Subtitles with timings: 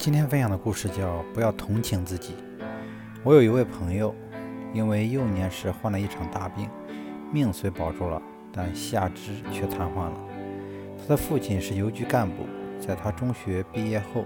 [0.00, 2.34] 今天分享的故事叫“不要同情自己”。
[3.22, 4.14] 我有一位朋友，
[4.72, 6.70] 因为幼年时患了一场大病，
[7.30, 10.14] 命虽保住了，但下肢却瘫痪了。
[10.98, 12.46] 他的父亲是邮局干部，
[12.80, 14.24] 在他中学毕业后，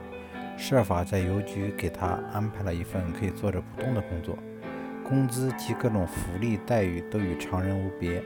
[0.56, 4.38] 设法在邮局给他安排了一份可以坐着不动的工作，
[5.02, 8.22] 工资及各种福利待遇都与常人无别。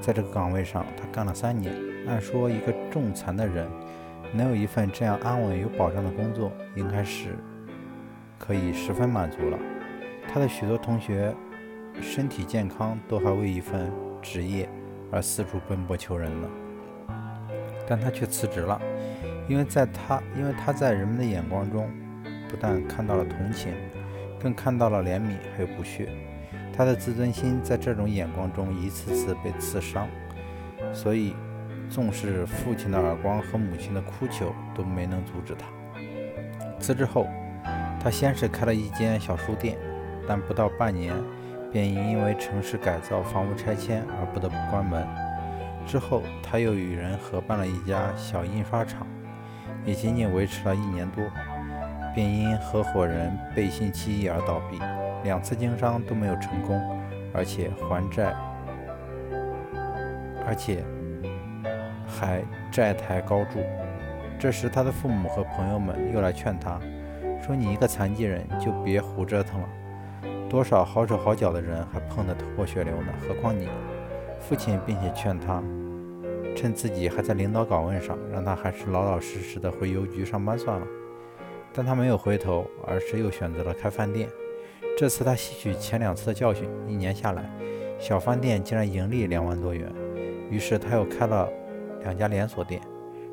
[0.00, 1.74] 在这个岗位上，他干了三年。
[2.06, 3.68] 按说，一个重残的人。
[4.32, 7.34] 能有一份这样安稳有保障的工作，应该是
[8.38, 9.58] 可以十分满足了。
[10.30, 11.34] 他的许多同学
[12.00, 14.68] 身体健康，都还为一份职业
[15.10, 16.48] 而四处奔波求人呢。
[17.88, 18.80] 但他却辞职了，
[19.48, 21.90] 因为在他，因为他在人们的眼光中，
[22.48, 23.72] 不但看到了同情，
[24.38, 26.08] 更看到了怜悯，还有不屑。
[26.76, 30.06] 他的自尊心在这种眼光中一次次被刺伤，
[30.92, 31.34] 所以。
[31.88, 35.66] 纵使父亲的耳光和母亲的哭求都没能阻止他。
[36.78, 37.26] 辞职后，
[38.00, 39.76] 他先是开了一间小书店，
[40.26, 41.14] 但不到半年，
[41.72, 45.06] 便因为城市改造、房屋拆迁而不得不关门。
[45.86, 49.06] 之后，他又与人合办了一家小印刷厂，
[49.84, 51.24] 也仅仅维持了一年多，
[52.14, 54.78] 便因合伙人背信弃义而倒闭。
[55.24, 56.80] 两次经商都没有成功，
[57.34, 58.34] 而且还债，
[60.46, 60.84] 而且。
[62.18, 63.60] 还债台高筑。
[64.40, 66.80] 这时，他的父母和朋友们又来劝他，
[67.44, 69.68] 说：“你一个残疾人，就别胡折腾了。
[70.48, 73.68] 多少好手好脚的人还碰得头破血流呢，何况你？”
[74.40, 75.62] 父亲并且劝他，
[76.56, 80.86] 趁自己还在领导岗位上，让他还是老老实实的回邮局上班算了。
[81.72, 84.28] 但他没有回头，而是又选择了开饭店。
[84.96, 87.48] 这次他吸取前两次的教训，一年下来，
[87.98, 89.92] 小饭店竟然盈利两万多元。
[90.50, 91.48] 于是他又开了。
[92.02, 92.80] 两家连锁店，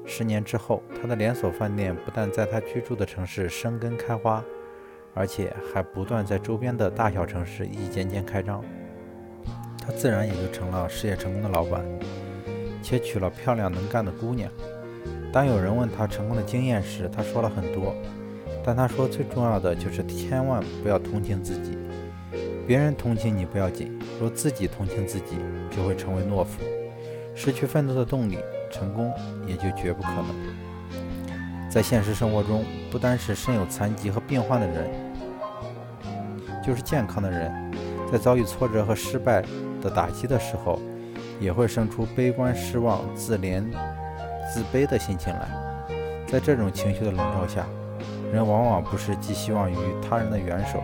[0.05, 4.43] 十年之后，他的连锁饭店不但在他居住的城市生根开花，
[5.13, 8.63] 而且还不断在周边的大小城市一间间开张。
[9.77, 11.85] 他自然也就成了事业成功的老板，
[12.81, 14.51] 且娶了漂亮能干的姑娘。
[15.31, 17.95] 当有人问他成功的经验时，他说了很多，
[18.63, 21.77] 但他说最重要的就是千万不要同情自己。
[22.65, 25.35] 别人同情你不要紧，若自己同情自己，
[25.69, 26.63] 就会成为懦夫，
[27.35, 28.39] 失去奋斗的动力。
[28.75, 29.13] 成功
[29.47, 31.69] 也就绝不可能。
[31.69, 34.89] 在现实生活中，不单是身有残疾和病患的人，
[36.61, 37.71] 就是健康的人，
[38.11, 39.41] 在遭遇挫折和失败
[39.81, 40.79] 的打击的时候，
[41.39, 43.63] 也会生出悲观、失望、自怜、
[44.53, 45.47] 自卑的心情来。
[46.27, 47.65] 在这种情绪的笼罩下，
[48.33, 50.83] 人往往不是寄希望于他人的援手，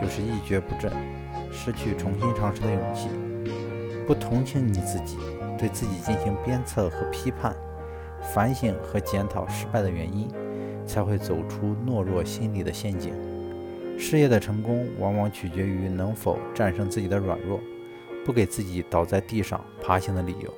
[0.00, 0.92] 就是一蹶不振，
[1.50, 3.08] 失去重新尝试的勇气，
[4.06, 5.16] 不同情你自己。
[5.64, 7.56] 对自己进行鞭策和批判，
[8.34, 10.28] 反省和检讨失败的原因，
[10.86, 13.14] 才会走出懦弱心理的陷阱。
[13.98, 17.58] 事业的成功往往取决于能否战胜自己的软弱，
[18.26, 20.52] 不给自己倒在地上爬行的理由。